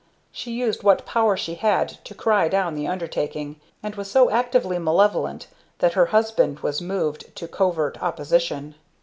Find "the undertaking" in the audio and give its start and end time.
2.73-3.57